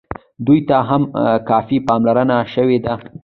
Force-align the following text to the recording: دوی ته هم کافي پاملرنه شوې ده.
دوی 0.45 0.59
ته 0.69 0.77
هم 0.89 1.01
کافي 1.49 1.77
پاملرنه 1.87 2.37
شوې 2.53 2.77
ده. 2.85 2.93